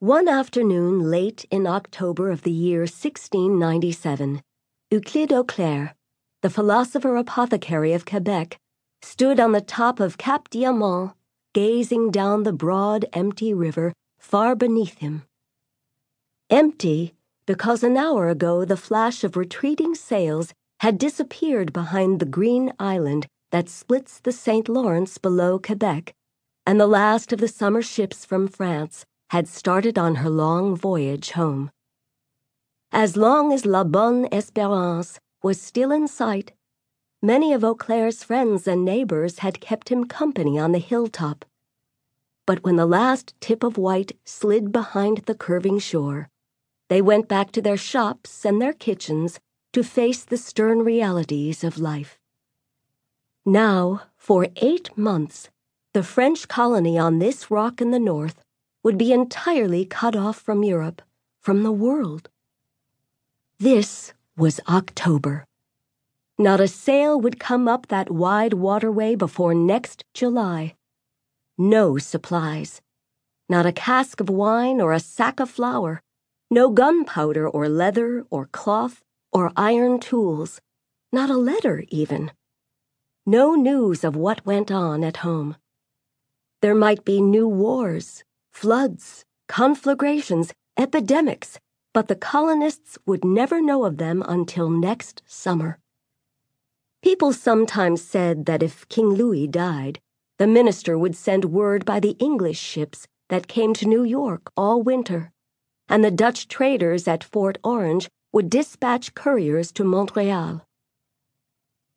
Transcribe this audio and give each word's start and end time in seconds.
One 0.00 0.28
afternoon 0.28 1.10
late 1.10 1.46
in 1.50 1.66
October 1.66 2.30
of 2.30 2.42
the 2.42 2.52
year 2.52 2.80
1697, 2.80 4.42
Euclide 4.90 5.32
Auclair, 5.32 5.94
the 6.42 6.50
philosopher 6.50 7.16
apothecary 7.16 7.94
of 7.94 8.04
Quebec, 8.04 8.58
stood 9.00 9.40
on 9.40 9.52
the 9.52 9.62
top 9.62 9.98
of 9.98 10.18
Cap 10.18 10.50
Diamant, 10.50 11.14
gazing 11.54 12.10
down 12.10 12.42
the 12.42 12.52
broad, 12.52 13.06
empty 13.14 13.54
river 13.54 13.94
far 14.18 14.54
beneath 14.54 14.98
him. 14.98 15.22
Empty 16.50 17.14
because 17.46 17.82
an 17.82 17.96
hour 17.96 18.28
ago 18.28 18.66
the 18.66 18.76
flash 18.76 19.24
of 19.24 19.34
retreating 19.34 19.94
sails 19.94 20.52
had 20.80 20.98
disappeared 20.98 21.72
behind 21.72 22.20
the 22.20 22.26
green 22.26 22.70
island 22.78 23.26
that 23.50 23.70
splits 23.70 24.20
the 24.20 24.32
St. 24.32 24.68
Lawrence 24.68 25.16
below 25.16 25.58
Quebec, 25.58 26.12
and 26.66 26.78
the 26.78 26.86
last 26.86 27.32
of 27.32 27.40
the 27.40 27.48
summer 27.48 27.80
ships 27.80 28.26
from 28.26 28.46
France 28.46 29.06
had 29.30 29.48
started 29.48 29.98
on 29.98 30.16
her 30.16 30.30
long 30.30 30.76
voyage 30.76 31.32
home. 31.32 31.70
As 32.92 33.16
long 33.16 33.52
as 33.52 33.66
La 33.66 33.84
Bonne 33.84 34.28
Espérance 34.30 35.18
was 35.42 35.60
still 35.60 35.90
in 35.90 36.06
sight, 36.06 36.52
many 37.20 37.52
of 37.52 37.64
Auclair's 37.64 38.22
friends 38.22 38.68
and 38.68 38.84
neighbors 38.84 39.40
had 39.40 39.60
kept 39.60 39.88
him 39.88 40.04
company 40.04 40.58
on 40.58 40.72
the 40.72 40.78
hilltop. 40.78 41.44
But 42.46 42.62
when 42.62 42.76
the 42.76 42.86
last 42.86 43.34
tip 43.40 43.64
of 43.64 43.76
white 43.76 44.12
slid 44.24 44.70
behind 44.70 45.18
the 45.18 45.34
curving 45.34 45.80
shore, 45.80 46.28
they 46.88 47.02
went 47.02 47.26
back 47.26 47.50
to 47.52 47.60
their 47.60 47.76
shops 47.76 48.44
and 48.44 48.62
their 48.62 48.72
kitchens 48.72 49.40
to 49.72 49.82
face 49.82 50.24
the 50.24 50.36
stern 50.36 50.84
realities 50.84 51.64
of 51.64 51.78
life. 51.78 52.18
Now, 53.44 54.02
for 54.16 54.46
eight 54.56 54.96
months, 54.96 55.50
the 55.92 56.04
French 56.04 56.46
colony 56.46 56.96
on 56.96 57.18
this 57.18 57.50
rock 57.50 57.80
in 57.80 57.90
the 57.90 57.98
north 57.98 58.44
would 58.86 58.96
be 58.96 59.12
entirely 59.12 59.84
cut 59.84 60.14
off 60.14 60.38
from 60.38 60.62
Europe, 60.62 61.02
from 61.40 61.64
the 61.64 61.72
world. 61.72 62.28
This 63.58 64.12
was 64.36 64.60
October. 64.68 65.44
Not 66.38 66.60
a 66.60 66.68
sail 66.68 67.20
would 67.20 67.40
come 67.40 67.66
up 67.66 67.88
that 67.88 68.12
wide 68.12 68.52
waterway 68.52 69.16
before 69.16 69.54
next 69.54 70.04
July. 70.14 70.76
No 71.58 71.98
supplies. 71.98 72.80
Not 73.48 73.66
a 73.66 73.72
cask 73.72 74.20
of 74.20 74.30
wine 74.30 74.80
or 74.80 74.92
a 74.92 75.00
sack 75.00 75.40
of 75.40 75.50
flour. 75.50 76.00
No 76.48 76.70
gunpowder 76.70 77.48
or 77.48 77.68
leather 77.68 78.24
or 78.30 78.46
cloth 78.52 79.02
or 79.32 79.50
iron 79.56 79.98
tools. 79.98 80.60
Not 81.10 81.28
a 81.28 81.36
letter, 81.36 81.82
even. 81.88 82.30
No 83.26 83.56
news 83.56 84.04
of 84.04 84.14
what 84.14 84.46
went 84.46 84.70
on 84.70 85.02
at 85.02 85.24
home. 85.28 85.56
There 86.62 86.76
might 86.76 87.04
be 87.04 87.20
new 87.20 87.48
wars, 87.48 88.22
floods, 88.56 89.22
conflagrations, 89.48 90.50
epidemics, 90.78 91.58
but 91.92 92.08
the 92.08 92.16
colonists 92.16 92.96
would 93.04 93.22
never 93.22 93.60
know 93.60 93.84
of 93.84 93.98
them 93.98 94.24
until 94.26 94.70
next 94.70 95.20
summer. 95.26 95.78
People 97.02 97.34
sometimes 97.34 98.00
said 98.00 98.46
that 98.46 98.62
if 98.62 98.88
King 98.88 99.10
Louis 99.10 99.46
died, 99.46 100.00
the 100.38 100.46
minister 100.46 100.96
would 100.96 101.14
send 101.14 101.44
word 101.44 101.84
by 101.84 102.00
the 102.00 102.16
English 102.18 102.58
ships 102.58 103.06
that 103.28 103.46
came 103.46 103.74
to 103.74 103.86
New 103.86 104.04
York 104.04 104.50
all 104.56 104.82
winter, 104.82 105.32
and 105.86 106.02
the 106.02 106.10
Dutch 106.10 106.48
traders 106.48 107.06
at 107.06 107.22
Fort 107.22 107.58
Orange 107.62 108.08
would 108.32 108.48
dispatch 108.48 109.14
couriers 109.14 109.70
to 109.72 109.84
Montreal. 109.84 110.62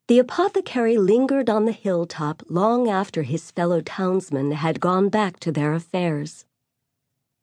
The 0.09 0.19
apothecary 0.19 0.97
lingered 0.97 1.49
on 1.49 1.63
the 1.63 1.71
hilltop 1.71 2.43
long 2.49 2.89
after 2.89 3.23
his 3.23 3.49
fellow 3.49 3.79
townsmen 3.79 4.51
had 4.51 4.81
gone 4.81 5.07
back 5.07 5.39
to 5.39 5.53
their 5.53 5.73
affairs. 5.73 6.45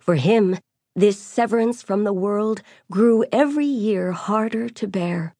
For 0.06 0.14
him, 0.14 0.58
this 0.94 1.18
severance 1.18 1.82
from 1.82 2.04
the 2.04 2.12
world 2.12 2.62
grew 2.92 3.24
every 3.32 3.66
year 3.66 4.12
harder 4.12 4.68
to 4.68 4.86
bear. 4.86 5.34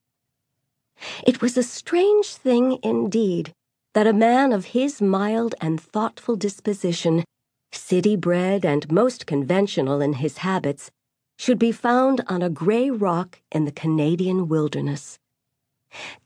It 1.25 1.41
was 1.41 1.57
a 1.57 1.63
strange 1.63 2.35
thing 2.35 2.81
indeed 2.83 3.53
that 3.95 4.09
a 4.09 4.13
man 4.13 4.53
of 4.53 4.75
his 4.77 5.01
mild 5.01 5.55
and 5.61 5.81
thoughtful 5.81 6.35
disposition, 6.35 7.25
city 7.71 8.17
bred 8.17 8.65
and 8.65 8.91
most 8.91 9.25
conventional 9.25 10.01
in 10.01 10.15
his 10.15 10.39
habits, 10.39 10.91
should 11.39 11.61
be 11.61 11.71
found 11.71 12.23
on 12.27 12.43
a 12.43 12.51
gray 12.51 12.91
rock 12.91 13.41
in 13.53 13.67
the 13.67 13.73
Canadian 13.73 14.49
wilderness. 14.49 15.17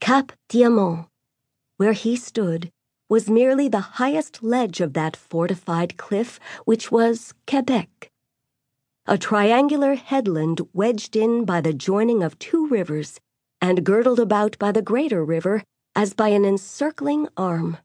Cap 0.01 0.33
Diamant, 0.49 1.09
where 1.77 1.93
he 1.93 2.17
stood, 2.17 2.71
was 3.07 3.29
merely 3.29 3.69
the 3.69 3.99
highest 4.01 4.43
ledge 4.43 4.81
of 4.81 4.95
that 4.95 5.15
fortified 5.15 5.99
cliff 5.99 6.41
which 6.65 6.91
was 6.91 7.35
Quebec. 7.47 8.11
A 9.11 9.19
triangular 9.19 9.97
headland 9.97 10.61
wedged 10.73 11.17
in 11.17 11.45
by 11.45 11.61
the 11.61 11.73
joining 11.73 12.23
of 12.23 12.39
two 12.39 12.69
rivers 12.69 13.19
and 13.61 13.85
girdled 13.85 14.21
about 14.21 14.57
by 14.61 14.71
the 14.71 14.83
greater 14.83 15.25
river 15.25 15.65
as 15.97 16.15
by 16.15 16.29
an 16.29 16.45
encircling 16.45 17.27
arm. 17.37 17.79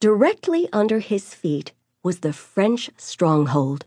Directly 0.00 0.66
under 0.72 1.00
his 1.00 1.34
feet 1.34 1.74
was 2.02 2.20
the 2.20 2.32
French 2.32 2.88
stronghold. 2.96 3.84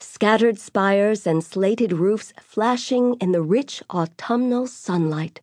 Scattered 0.00 0.58
spires 0.58 1.26
and 1.26 1.44
slated 1.44 1.92
roofs 1.92 2.32
flashing 2.40 3.16
in 3.20 3.32
the 3.32 3.42
rich 3.42 3.82
autumnal 3.90 4.66
sunlight 4.66 5.42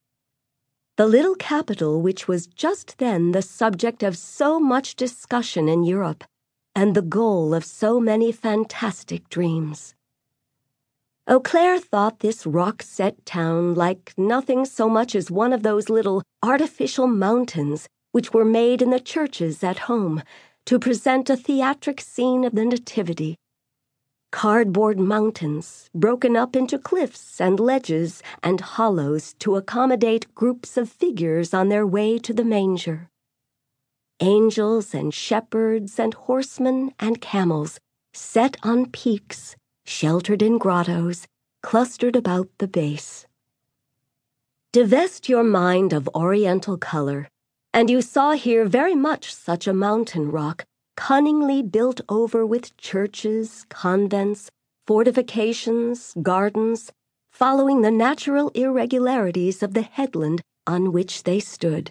the 0.97 1.07
little 1.07 1.35
capital 1.35 2.00
which 2.00 2.28
was 2.28 2.45
just 2.45 2.97
then 3.00 3.31
the 3.31 3.41
subject 3.41 4.03
of 4.03 4.16
so 4.18 4.59
much 4.59 4.95
discussion 4.95 5.68
in 5.68 5.83
Europe 5.83 6.23
and 6.76 6.96
the 6.96 7.02
goal 7.02 7.54
of 7.54 7.66
so 7.66 8.00
many 8.00 8.32
fantastic 8.32 9.30
dreams. 9.30 9.96
Auclair 11.28 11.80
thought 11.80 12.20
this 12.20 12.46
rock 12.46 12.82
set 12.82 13.26
town 13.26 13.76
like 13.76 14.14
nothing 14.18 14.66
so 14.66 14.90
much 14.90 15.16
as 15.16 15.30
one 15.30 15.54
of 15.54 15.64
those 15.64 15.90
little 15.90 16.24
artificial 16.44 17.08
mountains 17.08 17.88
which 18.12 18.34
were 18.34 18.46
made 18.46 18.81
in 18.81 18.90
the 18.90 19.00
churches 19.00 19.64
at 19.64 19.80
home 19.90 20.24
to 20.66 20.80
present 20.80 21.30
a 21.30 21.36
theatric 21.36 22.02
scene 22.02 22.44
of 22.44 22.54
the 22.54 22.66
Nativity 22.66 23.36
cardboard 24.31 24.98
mountains 24.98 25.90
broken 25.94 26.38
up 26.38 26.56
into 26.56 26.80
cliffs 26.80 27.42
and 27.42 27.60
ledges 27.60 28.24
and 28.42 28.62
hollows 28.62 29.34
to 29.34 29.58
accommodate 29.58 30.34
groups 30.34 30.78
of 30.78 30.90
figures 30.90 31.54
on 31.54 31.68
their 31.68 31.86
way 31.86 32.18
to 32.18 32.34
the 32.34 32.44
manger. 32.44 33.11
Angels 34.24 34.94
and 34.94 35.12
shepherds 35.12 35.98
and 35.98 36.14
horsemen 36.14 36.94
and 37.00 37.20
camels 37.20 37.80
set 38.14 38.56
on 38.62 38.86
peaks, 38.86 39.56
sheltered 39.84 40.44
in 40.44 40.59
grottos, 40.59 41.26
clustered 41.64 42.16
about 42.16 42.48
the 42.60 42.68
base. 42.68 43.26
Divest 44.74 45.28
your 45.28 45.44
mind 45.44 45.92
of 45.92 46.08
oriental 46.14 46.78
color, 46.78 47.30
and 47.74 47.90
you 47.90 48.04
saw 48.04 48.34
here 48.34 48.64
very 48.64 48.94
much 48.94 49.34
such 49.34 49.66
a 49.66 49.74
mountain 49.74 50.30
rock 50.30 50.66
cunningly 50.96 51.64
built 51.64 52.00
over 52.08 52.46
with 52.46 52.78
churches, 52.78 53.66
convents, 53.70 54.52
fortifications, 54.86 56.14
gardens, 56.22 56.92
following 57.31 57.81
the 57.81 57.90
natural 57.90 58.50
irregularities 58.50 59.64
of 59.64 59.74
the 59.74 59.81
headland 59.81 60.44
on 60.68 60.92
which 60.92 61.24
they 61.24 61.40
stood. 61.40 61.90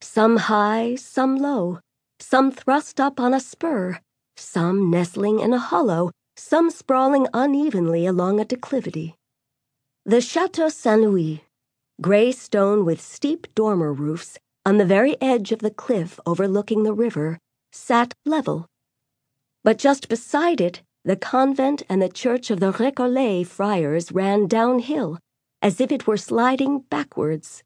Some 0.00 0.36
high, 0.36 0.94
some 0.94 1.36
low, 1.36 1.80
some 2.20 2.50
thrust 2.50 3.00
up 3.00 3.18
on 3.18 3.34
a 3.34 3.40
spur, 3.40 3.98
some 4.36 4.90
nestling 4.90 5.40
in 5.40 5.52
a 5.52 5.58
hollow, 5.58 6.12
some 6.36 6.70
sprawling 6.70 7.26
unevenly 7.34 8.06
along 8.06 8.38
a 8.38 8.44
declivity. 8.44 9.16
The 10.04 10.20
Chateau 10.20 10.68
St. 10.68 11.02
Louis, 11.02 11.44
gray 12.00 12.32
stone 12.32 12.84
with 12.84 13.00
steep 13.00 13.46
dormer 13.54 13.92
roofs, 13.92 14.38
on 14.64 14.78
the 14.78 14.84
very 14.86 15.20
edge 15.20 15.50
of 15.50 15.60
the 15.60 15.70
cliff 15.70 16.20
overlooking 16.26 16.82
the 16.82 16.92
river, 16.92 17.38
sat 17.72 18.14
level. 18.24 18.66
But 19.64 19.78
just 19.78 20.08
beside 20.08 20.60
it, 20.60 20.82
the 21.04 21.16
convent 21.16 21.82
and 21.88 22.00
the 22.00 22.08
church 22.08 22.50
of 22.50 22.60
the 22.60 22.72
Recollet 22.72 23.46
friars 23.46 24.12
ran 24.12 24.46
downhill, 24.46 25.18
as 25.60 25.80
if 25.80 25.90
it 25.90 26.06
were 26.06 26.16
sliding 26.16 26.80
backwards. 26.90 27.62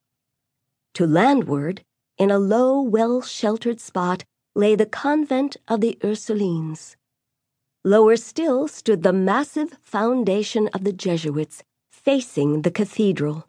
To 0.95 1.07
landward, 1.07 1.83
in 2.23 2.31
a 2.31 2.39
low, 2.39 2.81
well 2.81 3.21
sheltered 3.21 3.81
spot, 3.81 4.23
lay 4.55 4.77
the 4.77 4.87
convent 4.87 5.57
of 5.67 5.81
the 5.81 5.99
Ursulines. 6.03 6.95
Lower 7.85 8.15
still 8.15 8.69
stood 8.69 9.03
the 9.03 9.13
massive 9.13 9.77
foundation 9.83 10.69
of 10.69 10.85
the 10.85 10.93
Jesuits, 10.93 11.65
facing 11.91 12.63
the 12.63 12.71
cathedral. 12.71 13.49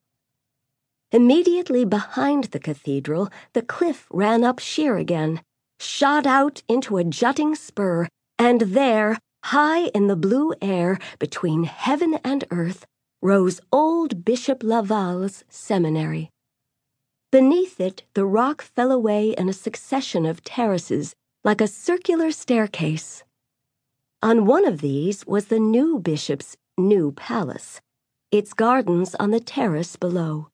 Immediately 1.11 1.85
behind 1.85 2.45
the 2.45 2.59
cathedral, 2.59 3.29
the 3.53 3.61
cliff 3.61 4.07
ran 4.09 4.43
up 4.43 4.57
sheer 4.57 4.97
again, 4.97 5.41
shot 5.79 6.25
out 6.25 6.63
into 6.67 6.97
a 6.97 7.03
jutting 7.03 7.53
spur, 7.53 8.07
and 8.39 8.61
there, 8.61 9.19
high 9.43 9.89
in 9.89 10.07
the 10.07 10.15
blue 10.15 10.51
air 10.63 10.97
between 11.19 11.65
heaven 11.65 12.17
and 12.23 12.43
earth, 12.49 12.87
rose 13.21 13.61
old 13.71 14.25
Bishop 14.25 14.63
Laval's 14.63 15.43
seminary. 15.47 16.32
Beneath 17.33 17.81
it, 17.81 18.03
the 18.13 18.27
rock 18.27 18.61
fell 18.61 18.91
away 18.91 19.31
in 19.31 19.49
a 19.49 19.53
succession 19.53 20.23
of 20.23 20.43
terraces 20.43 21.15
like 21.43 21.61
a 21.61 21.67
circular 21.67 22.29
staircase. 22.29 23.23
On 24.21 24.45
one 24.45 24.67
of 24.67 24.81
these 24.81 25.25
was 25.25 25.45
the 25.47 25.57
new 25.57 25.97
bishop's 25.97 26.55
new 26.77 27.11
palace, 27.11 27.81
its 28.31 28.53
gardens 28.53 29.15
on 29.15 29.31
the 29.31 29.39
terrace 29.39 29.95
below. 29.95 30.49